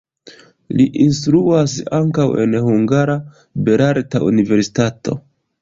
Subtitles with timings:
[0.79, 3.19] Li instruas ankaŭ en Hungara
[3.69, 5.21] Belarta Universitato.